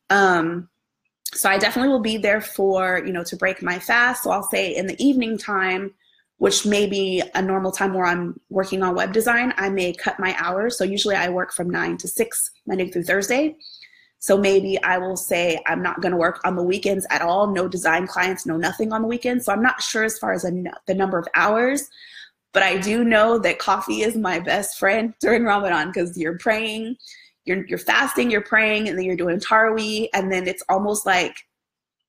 Um, 0.08 0.68
so 1.32 1.48
I 1.48 1.58
definitely 1.58 1.90
will 1.90 2.00
be 2.00 2.16
there 2.16 2.40
for, 2.40 3.02
you 3.04 3.12
know, 3.12 3.24
to 3.24 3.36
break 3.36 3.62
my 3.62 3.78
fast. 3.78 4.22
So 4.22 4.30
I'll 4.30 4.44
say 4.44 4.74
in 4.74 4.86
the 4.86 5.00
evening 5.04 5.36
time, 5.36 5.92
which 6.40 6.64
may 6.64 6.86
be 6.86 7.22
a 7.34 7.42
normal 7.42 7.70
time 7.70 7.92
where 7.92 8.06
I'm 8.06 8.40
working 8.48 8.82
on 8.82 8.94
web 8.94 9.12
design, 9.12 9.52
I 9.58 9.68
may 9.68 9.92
cut 9.92 10.18
my 10.18 10.34
hours. 10.38 10.78
So 10.78 10.84
usually 10.84 11.14
I 11.14 11.28
work 11.28 11.52
from 11.52 11.68
nine 11.68 11.98
to 11.98 12.08
six, 12.08 12.50
Monday 12.66 12.90
through 12.90 13.02
Thursday. 13.02 13.56
So 14.20 14.38
maybe 14.38 14.82
I 14.82 14.96
will 14.96 15.18
say 15.18 15.60
I'm 15.66 15.82
not 15.82 16.00
going 16.00 16.12
to 16.12 16.16
work 16.16 16.40
on 16.44 16.56
the 16.56 16.62
weekends 16.62 17.06
at 17.10 17.20
all, 17.20 17.48
no 17.52 17.68
design 17.68 18.06
clients, 18.06 18.46
no 18.46 18.56
nothing 18.56 18.90
on 18.90 19.02
the 19.02 19.08
weekends. 19.08 19.44
So 19.44 19.52
I'm 19.52 19.62
not 19.62 19.82
sure 19.82 20.02
as 20.02 20.18
far 20.18 20.32
as 20.32 20.40
the 20.42 20.94
number 20.94 21.18
of 21.18 21.28
hours, 21.34 21.90
but 22.54 22.62
I 22.62 22.78
do 22.78 23.04
know 23.04 23.36
that 23.36 23.58
coffee 23.58 24.00
is 24.00 24.16
my 24.16 24.40
best 24.40 24.78
friend 24.78 25.12
during 25.20 25.44
Ramadan 25.44 25.88
because 25.88 26.16
you're 26.16 26.38
praying, 26.38 26.96
you're, 27.44 27.66
you're 27.66 27.78
fasting, 27.78 28.30
you're 28.30 28.40
praying, 28.40 28.88
and 28.88 28.96
then 28.96 29.04
you're 29.04 29.14
doing 29.14 29.40
Taraweeh, 29.40 30.08
and 30.14 30.32
then 30.32 30.48
it's 30.48 30.62
almost 30.70 31.04
like, 31.04 31.36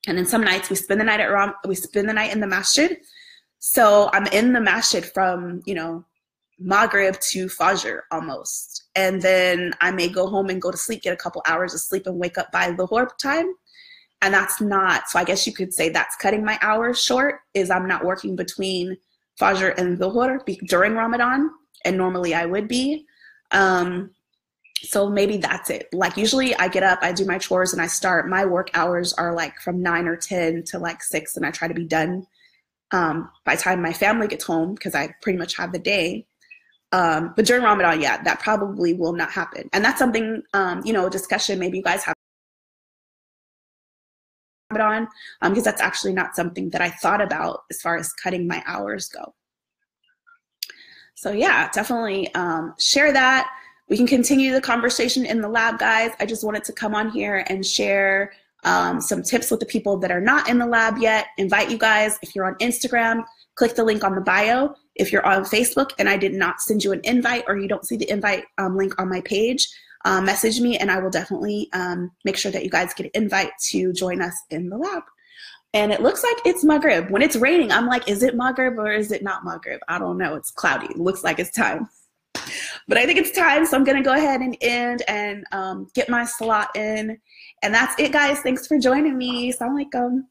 and 0.07 0.17
then 0.17 0.25
some 0.25 0.41
nights 0.41 0.69
we 0.69 0.77
spend 0.77 1.01
the 1.01 1.05
night 1.05 1.19
at 1.19 1.33
Ram, 1.33 1.53
we 1.67 1.75
spend 1.75 2.07
the 2.07 2.13
night 2.13 2.31
in 2.31 2.39
the 2.39 2.47
masjid, 2.47 2.97
so 3.63 4.10
I'm 4.12 4.25
in 4.27 4.53
the 4.53 4.60
masjid 4.60 5.06
from, 5.06 5.62
you 5.68 5.75
know, 5.75 6.03
Maghrib 6.58 7.20
to 7.20 7.46
Fajr 7.46 8.00
almost. 8.10 8.86
And 8.96 9.22
then 9.22 9.74
I 9.80 9.91
may 9.91 10.10
go 10.10 10.25
home 10.25 10.50
and 10.50 10.60
go 10.60 10.72
to 10.72 10.77
sleep, 10.77 11.03
get 11.03 11.13
a 11.13 11.18
couple 11.18 11.44
hours 11.46 11.75
of 11.75 11.80
sleep 11.80 12.08
and 12.08 12.18
wake 12.18 12.39
up 12.39 12.51
by 12.51 12.72
Dhuhr 12.72 13.08
time. 13.22 13.53
And 14.24 14.34
that's 14.34 14.62
not, 14.62 15.10
so 15.10 15.20
I 15.20 15.24
guess 15.24 15.46
you 15.46 15.53
could 15.53 15.75
say 15.75 15.89
that's 15.89 16.15
cutting 16.15 16.44
my 16.44 16.58
hours 16.63 17.03
short 17.03 17.41
is 17.53 17.70
I'm 17.70 17.88
not 17.88 18.03
working 18.03 18.36
between 18.36 18.98
Fajr 19.39 19.77
and 19.77 20.00
Dhuhr 20.00 20.39
during 20.65 20.96
Ramadan. 20.96 21.51
And 21.86 21.98
normally 21.98 22.34
I 22.34 22.48
would 22.48 22.68
be. 22.68 23.06
Um, 23.51 24.10
so 24.82 25.08
maybe 25.08 25.38
that's 25.38 25.70
it. 25.70 25.88
Like 25.94 26.18
usually 26.18 26.56
I 26.56 26.68
get 26.68 26.82
up, 26.82 26.98
I 27.03 27.12
do 27.12 27.27
my 27.27 27.38
chores 27.38 27.74
and 27.74 27.82
I 27.82 27.88
start, 27.88 28.27
my 28.27 28.44
work 28.44 28.72
hours 28.74 29.13
are 29.13 29.36
like 29.36 29.60
from 29.60 29.84
nine 29.84 30.08
or 30.08 30.15
10 30.15 30.63
to 30.70 30.80
like 30.80 31.03
six 31.03 31.38
and 31.38 31.46
I 31.46 31.51
try 31.51 31.68
to 31.68 31.75
be 31.75 31.86
done 31.86 32.25
um, 32.91 33.29
by 33.45 33.55
time 33.55 33.81
my 33.81 33.93
family 33.93 34.27
gets 34.27 34.43
home, 34.43 34.75
because 34.75 34.95
I 34.95 35.13
pretty 35.21 35.38
much 35.38 35.55
have 35.57 35.71
the 35.71 35.79
day. 35.79 36.25
Um, 36.91 37.33
but 37.36 37.45
during 37.45 37.63
Ramadan, 37.63 38.01
yeah, 38.01 38.21
that 38.24 38.39
probably 38.41 38.93
will 38.93 39.13
not 39.13 39.31
happen. 39.31 39.69
And 39.71 39.83
that's 39.83 39.98
something, 39.98 40.43
um, 40.53 40.81
you 40.83 40.91
know, 40.91 41.07
a 41.07 41.10
discussion 41.10 41.57
maybe 41.57 41.77
you 41.77 41.83
guys 41.83 42.03
have 42.03 42.15
Ramadan, 44.69 45.07
because 45.41 45.57
um, 45.60 45.63
that's 45.63 45.81
actually 45.81 46.13
not 46.13 46.36
something 46.36 46.69
that 46.71 46.81
I 46.81 46.89
thought 46.89 47.21
about 47.21 47.63
as 47.69 47.81
far 47.81 47.98
as 47.98 48.12
cutting 48.13 48.48
my 48.48 48.62
hours 48.65 49.07
go. 49.07 49.33
So 51.15 51.31
yeah, 51.31 51.69
definitely 51.71 52.33
um, 52.36 52.74
share 52.79 53.13
that. 53.13 53.50
we 53.91 53.98
can 53.98 54.07
continue 54.07 54.53
the 54.53 54.62
conversation 54.62 55.25
in 55.25 55.41
the 55.41 55.50
lab, 55.50 55.77
guys. 55.77 56.12
I 56.21 56.25
just 56.25 56.45
wanted 56.45 56.63
to 56.63 56.71
come 56.71 56.95
on 56.95 57.12
here 57.12 57.43
and 57.48 57.63
share 57.65 58.31
um, 58.63 59.01
some 59.01 59.24
tips 59.24 59.50
with 59.50 59.60
the 59.60 59.65
people 59.65 59.98
that 59.98 60.12
are 60.12 60.22
not 60.22 60.50
in 60.50 60.60
the 60.60 60.65
lab 60.65 60.98
yet. 60.98 61.27
Invite 61.38 61.72
you 61.72 61.77
guys, 61.77 62.18
if 62.22 62.36
you're 62.36 62.46
on 62.46 62.56
Instagram, 62.56 63.24
click 63.56 63.75
the 63.75 63.84
link 63.84 64.03
on 64.03 64.15
the 64.15 64.22
bio. 64.22 64.75
If 64.96 65.12
you're 65.12 65.25
on 65.25 65.44
Facebook 65.44 65.91
and 65.98 66.08
I 66.10 66.18
did 66.18 66.34
not 66.34 66.62
send 66.62 66.84
you 66.84 66.91
an 66.91 67.01
invite 67.03 67.46
or 67.48 67.58
you 67.58 67.68
don't 67.68 67.86
see 67.86 67.98
the 67.98 68.10
invite 68.10 68.46
um, 68.58 68.77
link 68.77 69.00
on 69.00 69.10
my 69.10 69.22
page, 69.22 69.68
uh, 70.06 70.22
message 70.22 70.60
me 70.60 70.77
and 70.77 70.91
I 70.91 71.00
will 71.00 71.10
definitely 71.10 71.70
um, 71.74 72.12
make 72.25 72.38
sure 72.38 72.51
that 72.51 72.63
you 72.63 72.70
guys 72.70 72.94
get 72.94 73.06
an 73.08 73.12
invite 73.13 73.51
to 73.70 73.94
join 73.94 74.22
us 74.22 74.36
in 74.50 74.70
the 74.70 74.77
lab. 74.77 75.03
And 75.74 75.91
it 75.94 76.01
looks 76.01 76.22
like 76.22 76.38
it's 76.46 76.63
Maghrib. 76.65 77.10
When 77.10 77.22
it's 77.22 77.38
raining, 77.38 77.72
I'm 77.72 77.88
like, 77.88 78.10
is 78.10 78.24
it 78.24 78.36
Maghrib 78.36 78.77
or 78.77 78.91
is 78.91 79.12
it 79.12 79.24
not 79.24 79.46
Maghrib? 79.46 79.80
I 79.88 80.00
don't 80.00 80.18
know. 80.18 80.36
It's 80.36 80.51
cloudy. 80.51 80.88
It 80.88 80.98
looks 80.98 81.24
like 81.24 81.39
it's 81.39 81.51
time. 81.51 81.88
But 82.88 82.98
I 82.98 83.06
think 83.06 83.20
it's 83.20 83.32
time, 83.32 83.65
so 83.65 83.77
I'm 83.77 83.84
going 83.84 83.98
to 83.98 84.03
go 84.03 84.13
ahead 84.13 84.41
and 84.41 84.58
end 84.62 85.03
and 85.08 85.46
um, 85.51 85.88
get 85.94 86.10
my 86.10 86.25
slot 86.25 86.75
in. 86.75 87.18
And 87.63 87.74
that's 87.74 87.94
it, 88.00 88.12
guys. 88.12 88.39
Thanks 88.39 88.65
for 88.65 88.80
joining 88.80 89.18
me. 89.18 89.53
Assalamu 89.53 89.86
alaikum. 89.86 90.24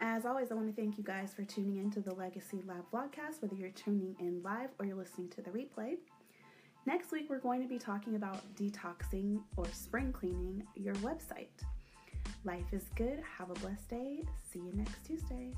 As 0.00 0.26
always, 0.26 0.50
I 0.50 0.54
want 0.54 0.66
to 0.66 0.72
thank 0.74 0.98
you 0.98 1.04
guys 1.04 1.32
for 1.32 1.44
tuning 1.44 1.76
in 1.76 1.90
to 1.92 2.00
the 2.00 2.12
Legacy 2.12 2.60
Lab 2.66 2.84
vlogcast, 2.92 3.40
whether 3.40 3.54
you're 3.54 3.70
tuning 3.70 4.16
in 4.18 4.42
live 4.42 4.70
or 4.78 4.84
you're 4.84 4.96
listening 4.96 5.28
to 5.28 5.42
the 5.42 5.50
replay. 5.50 5.98
Next 6.86 7.12
week, 7.12 7.26
we're 7.28 7.38
going 7.38 7.60
to 7.62 7.68
be 7.68 7.78
talking 7.78 8.16
about 8.16 8.40
detoxing 8.56 9.40
or 9.56 9.66
spring 9.72 10.12
cleaning 10.12 10.62
your 10.74 10.94
website. 10.96 11.48
Life 12.44 12.72
is 12.72 12.84
good. 12.96 13.20
Have 13.38 13.50
a 13.50 13.54
blessed 13.54 13.88
day. 13.88 14.22
See 14.50 14.60
you 14.60 14.72
next 14.74 15.04
Tuesday. 15.06 15.52